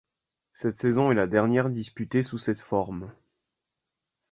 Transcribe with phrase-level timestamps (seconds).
[0.51, 3.13] Cette saison est la dernière disputée sous cette forme.